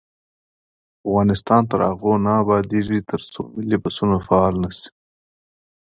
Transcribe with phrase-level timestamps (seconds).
[1.07, 4.87] افغانستان تر هغو نه ابادیږي، ترڅو ملي بسونه فعال نشي.